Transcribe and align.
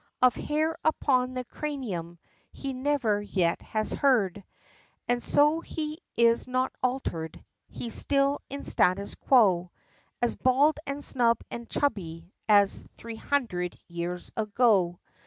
Of 0.19 0.33
hair 0.33 0.75
upon 0.83 1.35
the 1.35 1.43
cranium, 1.45 2.17
he 2.51 2.73
never 2.73 3.21
yet 3.21 3.61
has 3.61 3.91
heard! 3.91 4.43
And 5.07 5.21
so 5.21 5.59
he 5.59 5.99
is 6.17 6.47
not 6.47 6.73
altered, 6.81 7.45
he's 7.67 7.93
still 7.93 8.39
in 8.49 8.63
statu 8.63 9.13
quo, 9.27 9.69
As 10.19 10.33
bald 10.35 10.79
and 10.87 11.03
snub, 11.03 11.43
and 11.51 11.69
chubby, 11.69 12.33
as 12.49 12.87
three 12.97 13.15
hundred 13.17 13.77
years 13.87 14.31
ago! 14.35 14.99